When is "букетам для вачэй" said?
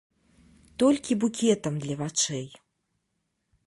1.25-2.47